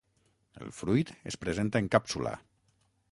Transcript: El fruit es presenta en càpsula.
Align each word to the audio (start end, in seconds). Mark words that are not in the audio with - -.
El 0.61 0.71
fruit 0.77 1.11
es 1.33 1.37
presenta 1.45 1.85
en 1.85 1.93
càpsula. 1.97 2.33